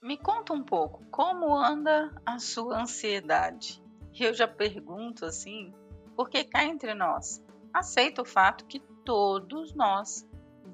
[0.00, 3.82] Me conta um pouco como anda a sua ansiedade.
[4.16, 5.74] Eu já pergunto assim,
[6.14, 10.24] porque cá entre nós, aceita o fato que todos nós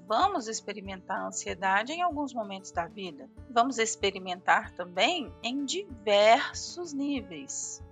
[0.06, 3.26] vamos experimentar ansiedade em alguns momentos da vida.
[3.48, 7.82] Vamos experimentar também em diversos níveis.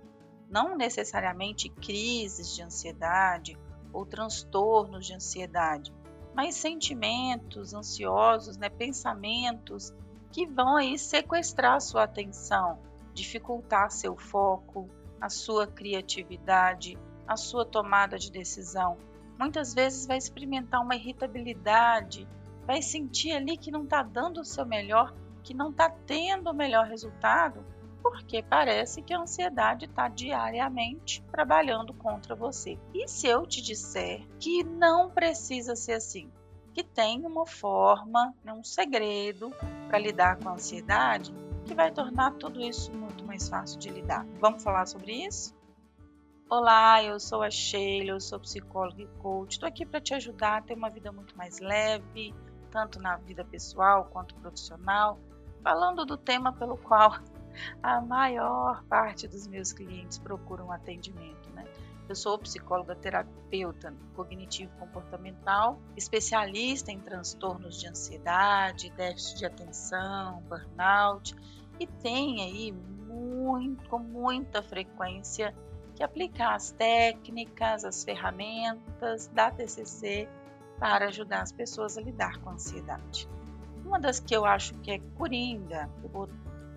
[0.47, 3.57] Não necessariamente crises de ansiedade
[3.91, 5.91] ou transtornos de ansiedade,
[6.35, 9.91] mas sentimentos ansiosos, né, pensamentos
[10.33, 12.79] que vão aí sequestrar sua atenção,
[13.13, 14.89] dificultar seu foco,
[15.21, 16.97] a sua criatividade,
[17.27, 18.97] a sua tomada de decisão.
[19.37, 22.27] Muitas vezes vai experimentar uma irritabilidade,
[22.65, 26.53] vai sentir ali que não está dando o seu melhor, que não está tendo o
[26.53, 27.63] melhor resultado,
[28.01, 32.79] porque parece que a ansiedade está diariamente trabalhando contra você.
[32.91, 36.31] E se eu te disser que não precisa ser assim,
[36.73, 39.53] que tem uma forma, né, um segredo
[39.93, 41.31] para lidar com a ansiedade
[41.67, 44.25] que vai tornar tudo isso muito mais fácil de lidar.
[44.39, 45.55] Vamos falar sobre isso?
[46.49, 49.51] Olá, eu sou a Sheila, eu sou psicóloga e coach.
[49.51, 52.33] Estou aqui para te ajudar a ter uma vida muito mais leve,
[52.71, 55.19] tanto na vida pessoal quanto profissional,
[55.61, 57.19] falando do tema pelo qual
[57.83, 61.65] a maior parte dos meus clientes procuram atendimento, né?
[62.07, 71.33] Eu sou psicóloga terapeuta cognitivo-comportamental, especialista em transtornos de ansiedade, déficit de atenção, burnout
[71.79, 75.55] e tenho aí muito, com muita frequência
[75.95, 80.27] que aplicar as técnicas, as ferramentas da TCC
[80.79, 83.29] para ajudar as pessoas a lidar com a ansiedade.
[83.85, 86.29] Uma das que eu acho que é coringa, eu vou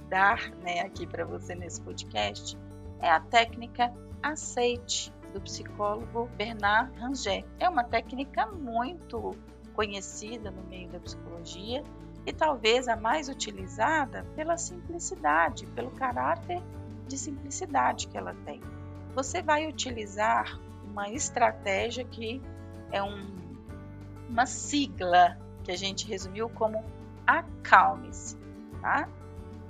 [0.09, 2.57] dar né, aqui para você nesse podcast,
[3.01, 7.45] é a técnica aceite do psicólogo Bernard Ranger.
[7.59, 9.37] É uma técnica muito
[9.75, 11.85] conhecida no meio da psicologia
[12.25, 16.63] e talvez a mais utilizada pela simplicidade, pelo caráter
[17.07, 18.63] de simplicidade que ela tem.
[19.15, 22.41] Você vai utilizar uma estratégia que
[22.91, 23.27] é um,
[24.31, 26.83] uma sigla que a gente resumiu como
[27.27, 28.39] acalme-se,
[28.81, 29.07] tá?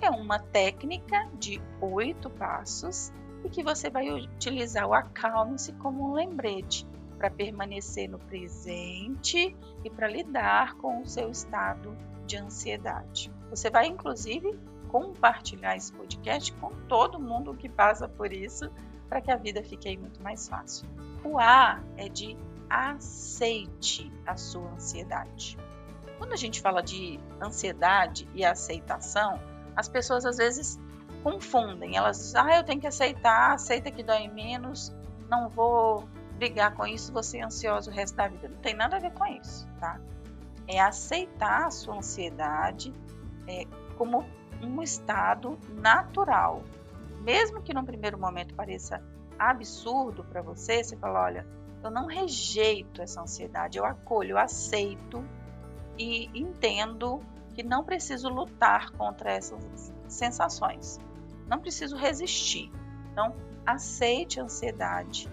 [0.00, 3.12] É uma técnica de oito passos
[3.48, 6.86] que você vai utilizar o acalme-se como um lembrete
[7.18, 11.96] para permanecer no presente e para lidar com o seu estado
[12.26, 13.32] de ansiedade.
[13.50, 14.58] Você vai, inclusive,
[14.88, 18.70] compartilhar esse podcast com todo mundo que passa por isso
[19.08, 20.88] para que a vida fique aí muito mais fácil.
[21.24, 22.36] O A é de
[22.68, 25.56] aceite a sua ansiedade.
[26.18, 29.40] Quando a gente fala de ansiedade e aceitação,
[29.74, 30.80] as pessoas às vezes
[31.16, 31.96] confundem.
[31.96, 34.94] Elas ah, eu tenho que aceitar, aceita que dói menos,
[35.28, 38.48] não vou brigar com isso, vou ser ansioso o resto da vida.
[38.48, 40.00] Não tem nada a ver com isso, tá?
[40.68, 42.92] É aceitar a sua ansiedade
[43.46, 43.64] é,
[43.96, 44.24] como
[44.62, 46.62] um estado natural.
[47.20, 49.02] Mesmo que num primeiro momento pareça
[49.38, 51.46] absurdo para você, você fala, olha,
[51.82, 55.24] eu não rejeito essa ansiedade, eu acolho, eu aceito
[55.98, 57.20] e entendo
[57.54, 60.98] que não preciso lutar contra essas sensações
[61.48, 62.70] não preciso resistir.
[63.12, 63.34] Então,
[63.64, 65.28] aceite a ansiedade,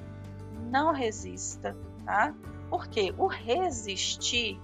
[0.69, 1.75] não resista,
[2.05, 2.33] tá?
[2.69, 4.59] Porque o resistir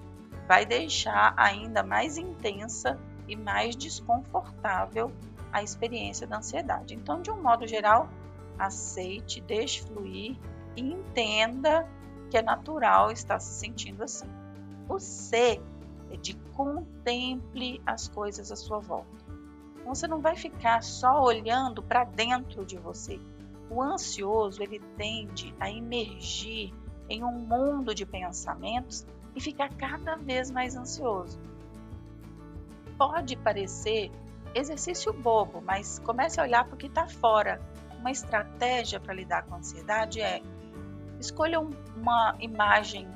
[0.48, 5.12] vai deixar ainda mais intensa e mais desconfortável
[5.52, 6.96] a experiência da ansiedade.
[6.96, 8.10] Então, de um modo geral,
[8.58, 10.38] aceite, deixe fluir
[10.76, 11.88] e entenda
[12.30, 14.30] que é natural estar se sentindo assim.
[14.88, 15.62] O C
[16.12, 19.29] é de contemple as coisas à sua volta.
[19.86, 23.20] Você não vai ficar só olhando para dentro de você.
[23.70, 26.74] O ansioso ele tende a emergir
[27.10, 31.40] em um mundo de pensamentos e ficar cada vez mais ansioso.
[32.98, 34.12] Pode parecer
[34.54, 37.62] exercício bobo, mas comece a olhar para o que está fora.
[38.00, 40.42] Uma estratégia para lidar com a ansiedade é
[41.20, 43.08] escolha uma imagem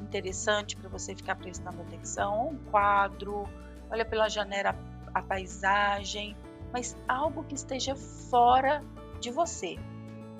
[0.00, 3.44] interessante para você ficar prestando atenção, um quadro,
[3.90, 4.74] olha pela janela
[5.16, 6.36] a paisagem,
[6.70, 8.84] mas algo que esteja fora
[9.18, 9.78] de você.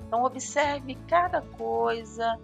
[0.05, 2.39] Então, observe cada coisa,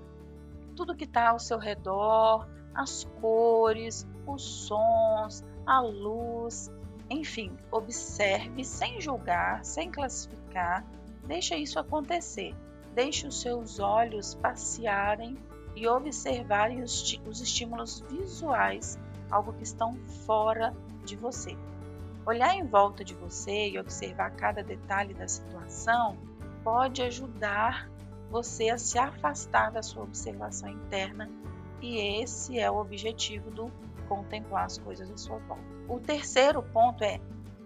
[0.76, 6.72] tudo que está ao seu redor, as cores, os sons, a luz,
[7.08, 10.84] enfim, observe sem julgar, sem classificar,
[11.28, 12.56] deixa isso acontecer.
[12.96, 15.38] Deixe os seus olhos passearem
[15.76, 18.98] e observarem os, os estímulos visuais,
[19.30, 19.96] algo que estão
[20.26, 21.56] fora de você.
[22.26, 26.18] Olhar em volta de você e observar cada detalhe da situação
[26.64, 27.90] pode ajudar
[28.30, 31.30] você a se afastar da sua observação interna
[31.82, 33.72] e esse é o objetivo do
[34.08, 35.64] contemplar as coisas à sua volta.
[35.88, 37.20] O terceiro ponto é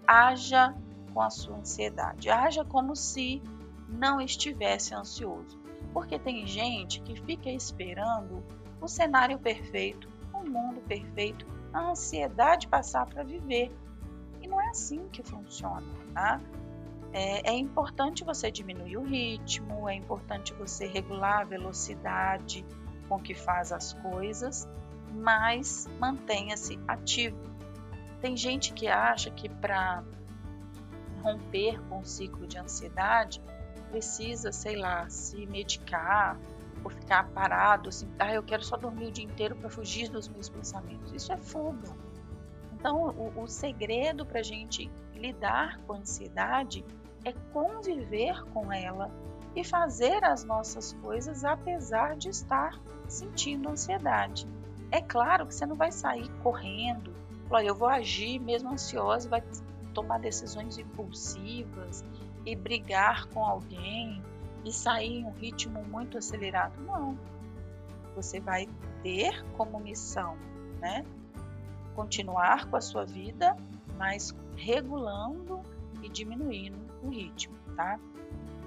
[0.06, 0.74] haja
[1.14, 2.28] com a sua ansiedade.
[2.28, 3.40] Haja como se
[3.88, 5.58] não estivesse ansioso.
[5.92, 8.42] Porque tem gente que fica esperando
[8.80, 13.70] o cenário perfeito, o mundo perfeito, a ansiedade passar para viver.
[14.68, 16.40] É assim que funciona, tá?
[17.10, 22.66] É, é, importante você diminuir o ritmo, é importante você regular a velocidade
[23.08, 24.68] com que faz as coisas,
[25.14, 27.38] mas mantenha-se ativo.
[28.20, 30.04] Tem gente que acha que para
[31.22, 33.40] romper com o ciclo de ansiedade
[33.90, 36.38] precisa, sei lá, se medicar
[36.84, 40.28] ou ficar parado, assim, ah, eu quero só dormir o dia inteiro para fugir dos
[40.28, 41.10] meus pensamentos.
[41.14, 41.88] Isso é fuga.
[42.78, 46.84] Então, o, o segredo para a gente lidar com a ansiedade
[47.24, 49.10] é conviver com ela
[49.54, 54.46] e fazer as nossas coisas apesar de estar sentindo ansiedade.
[54.90, 57.12] É claro que você não vai sair correndo,
[57.50, 59.42] olha, eu vou agir mesmo ansiosa, vai
[59.92, 62.04] tomar decisões impulsivas
[62.46, 64.22] e brigar com alguém
[64.64, 66.80] e sair em um ritmo muito acelerado.
[66.82, 67.18] Não.
[68.14, 68.68] Você vai
[69.02, 70.36] ter como missão,
[70.80, 71.04] né?
[71.98, 73.56] Continuar com a sua vida,
[73.96, 75.60] mas regulando
[76.00, 77.98] e diminuindo o ritmo, tá?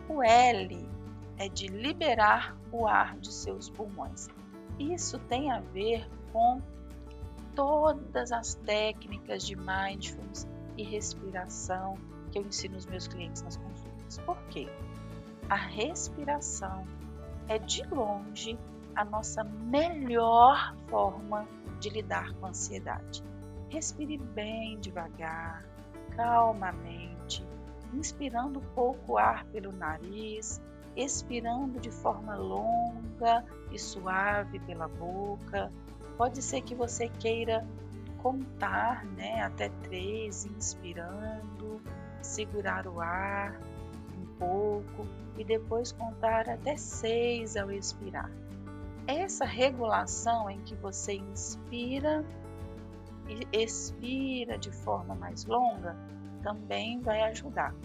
[0.09, 0.85] O L
[1.37, 4.27] é de liberar o ar de seus pulmões.
[4.77, 6.61] Isso tem a ver com
[7.55, 10.45] todas as técnicas de mindfulness
[10.77, 11.97] e respiração
[12.33, 14.17] que eu ensino os meus clientes nas consultas.
[14.25, 14.67] Por quê?
[15.49, 16.85] A respiração
[17.47, 18.59] é de longe
[18.93, 21.47] a nossa melhor forma
[21.81, 23.23] de lidar com a ansiedade.
[23.69, 25.65] Respire bem devagar,
[26.15, 27.43] calmamente,
[27.93, 30.61] inspirando pouco ar pelo nariz,
[30.95, 35.71] expirando de forma longa e suave pela boca.
[36.17, 37.67] Pode ser que você queira
[38.21, 41.81] contar né, até três, inspirando,
[42.21, 43.59] segurar o ar
[44.19, 48.29] um pouco e depois contar até seis ao expirar.
[49.13, 52.23] Essa regulação em que você inspira
[53.27, 55.97] e expira de forma mais longa
[56.41, 57.75] também vai ajudar.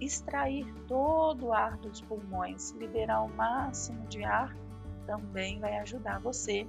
[0.00, 4.56] Extrair todo o ar dos pulmões, liberar o máximo de ar,
[5.04, 6.64] também vai ajudar você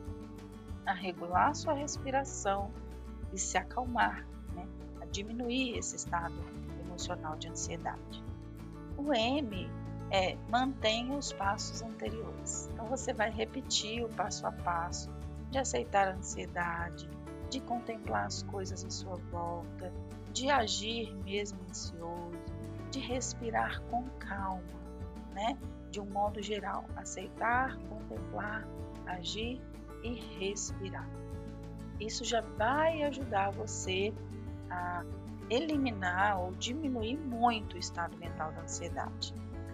[0.88, 2.72] a regular sua respiração
[3.32, 4.68] e se acalmar, né?
[5.02, 6.34] a diminuir esse estado
[6.84, 8.24] emocional de ansiedade.
[8.98, 9.70] O M
[10.14, 12.70] é mantenha os passos anteriores.
[12.72, 15.10] Então você vai repetir o passo a passo
[15.50, 17.10] de aceitar a ansiedade,
[17.50, 19.92] de contemplar as coisas à sua volta,
[20.32, 22.32] de agir mesmo ansioso,
[22.92, 24.62] de respirar com calma,
[25.34, 25.58] né?
[25.90, 28.68] De um modo geral, aceitar, contemplar,
[29.08, 29.60] agir
[30.04, 31.10] e respirar.
[32.00, 34.14] Isso já vai ajudar você
[34.70, 35.04] a
[35.50, 39.34] eliminar ou diminuir muito o estado mental da ansiedade.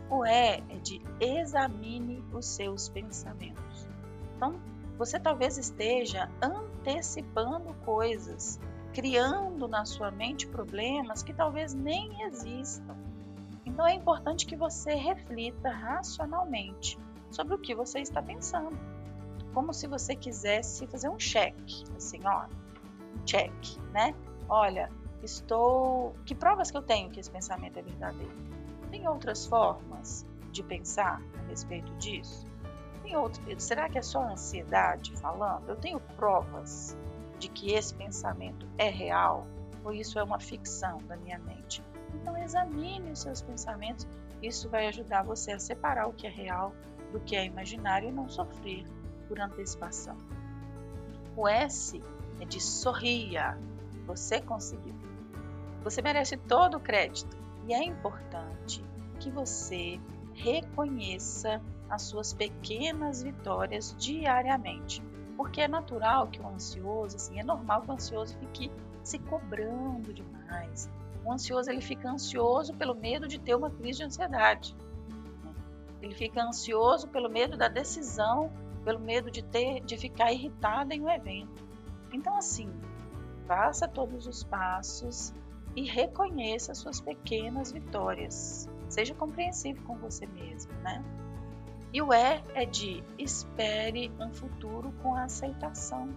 [0.10, 3.88] O E é de examine os seus pensamentos.
[4.36, 4.60] Então,
[4.98, 8.60] você talvez esteja antecipando coisas
[8.94, 12.98] criando na sua mente problemas que talvez nem existam.
[13.66, 16.98] Então é importante que você reflita racionalmente
[17.32, 18.78] sobre o que você está pensando.
[19.54, 22.46] Como se você quisesse fazer um cheque, assim, ó,
[23.16, 23.54] um check,
[23.94, 24.14] né?
[24.48, 24.92] Olha,
[25.24, 26.16] estou.
[26.26, 28.59] Que provas que eu tenho que esse pensamento é verdadeiro?
[28.90, 32.46] Tem outras formas de pensar a respeito disso?
[33.04, 33.42] Tem outro.
[33.60, 35.70] Será que é só ansiedade falando?
[35.70, 36.98] Eu tenho provas
[37.38, 39.48] de que esse pensamento é real
[39.84, 41.84] ou isso é uma ficção da minha mente.
[42.14, 44.08] Então examine os seus pensamentos,
[44.42, 46.74] isso vai ajudar você a separar o que é real
[47.12, 48.86] do que é imaginário e não sofrer
[49.28, 50.18] por antecipação.
[51.36, 52.02] O S
[52.40, 53.58] é de sorria,
[54.06, 54.96] você conseguiu.
[55.84, 57.38] Você merece todo o crédito
[57.70, 58.84] e é importante
[59.20, 60.00] que você
[60.34, 65.04] reconheça as suas pequenas vitórias diariamente.
[65.38, 68.72] Porque é natural que o ansioso, assim, é normal que o ansioso fique
[69.04, 70.90] se cobrando demais.
[71.24, 74.76] O ansioso ele fica ansioso pelo medo de ter uma crise de ansiedade.
[75.44, 75.54] Né?
[76.02, 78.52] Ele fica ansioso pelo medo da decisão,
[78.84, 81.64] pelo medo de ter, de ficar irritado em um evento.
[82.12, 82.74] Então assim,
[83.46, 85.32] faça todos os passos
[85.80, 88.68] e reconheça as suas pequenas vitórias.
[88.90, 91.02] Seja compreensivo com você mesmo, né?
[91.94, 96.10] E o E é de espere um futuro com aceitação.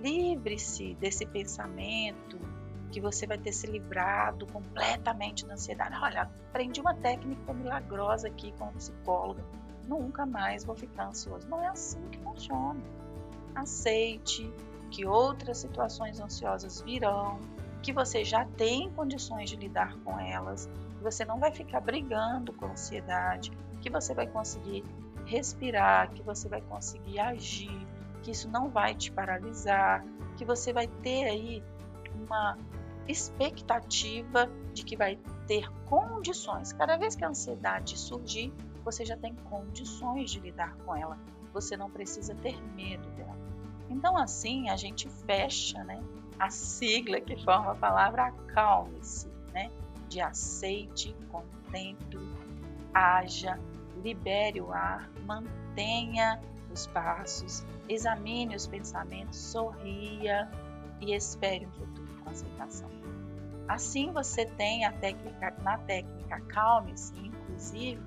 [0.00, 2.40] Livre-se desse pensamento
[2.90, 5.94] que você vai ter se livrado completamente da ansiedade.
[6.00, 9.44] Olha, aprendi uma técnica milagrosa aqui com a psicóloga.
[9.86, 11.46] Nunca mais vou ficar ansioso.
[11.50, 12.80] Não é assim que funciona.
[13.54, 14.50] Aceite
[14.90, 17.38] que outras situações ansiosas virão,
[17.82, 22.52] que você já tem condições de lidar com elas, que você não vai ficar brigando
[22.52, 24.84] com a ansiedade, que você vai conseguir
[25.24, 27.86] respirar, que você vai conseguir agir,
[28.22, 30.04] que isso não vai te paralisar,
[30.36, 31.62] que você vai ter aí
[32.14, 32.56] uma
[33.08, 36.72] expectativa de que vai ter condições.
[36.72, 38.52] Cada vez que a ansiedade surgir,
[38.84, 41.18] você já tem condições de lidar com ela.
[41.52, 43.36] Você não precisa ter medo dela.
[43.88, 46.02] Então, assim, a gente fecha né,
[46.38, 49.70] a sigla que forma a palavra acalme-se, né?
[50.08, 52.20] De aceite, contemple,
[52.94, 53.58] haja,
[54.02, 56.40] libere o ar, mantenha
[56.70, 60.50] os passos, examine os pensamentos, sorria
[61.00, 62.90] e espere um futuro com aceitação.
[63.68, 68.02] Assim você tem a técnica, na técnica Calme-se, inclusive,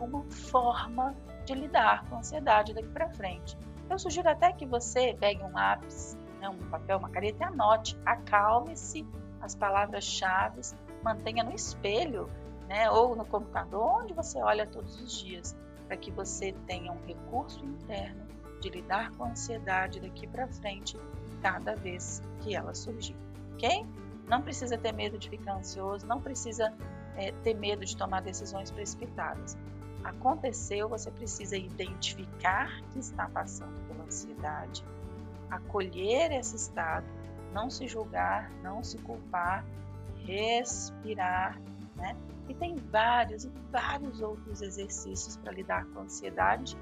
[0.00, 1.14] uma forma
[1.44, 3.56] de lidar com a ansiedade daqui para frente.
[3.88, 7.98] Eu sugiro até que você pegue um lápis, né, um papel, uma caneta e anote,
[8.04, 9.06] acalme-se
[9.40, 10.60] as palavras-chave,
[11.02, 12.28] mantenha no espelho
[12.68, 17.00] né, ou no computador, onde você olha todos os dias, para que você tenha um
[17.06, 18.26] recurso interno
[18.60, 20.98] de lidar com a ansiedade daqui para frente
[21.40, 23.16] cada vez que ela surgir,
[23.54, 23.86] ok?
[24.26, 26.72] Não precisa ter medo de ficar ansioso, não precisa
[27.16, 29.56] é, ter medo de tomar decisões precipitadas.
[30.02, 34.84] Aconteceu, você precisa identificar que está passando pela ansiedade,
[35.50, 37.06] acolher esse estado,
[37.52, 39.64] não se julgar, não se culpar,
[40.24, 41.60] respirar,
[41.96, 42.16] né?
[42.48, 46.76] E tem vários e vários outros exercícios para lidar com a ansiedade,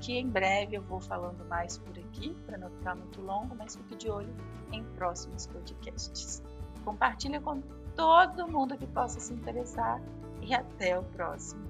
[0.00, 3.76] que em breve eu vou falando mais por aqui, para não ficar muito longo, mas
[3.76, 4.32] fique de olho
[4.72, 6.42] em próximos podcasts.
[6.84, 7.60] Compartilhe com
[7.96, 10.00] todo mundo que possa se interessar
[10.42, 11.67] e até o próximo.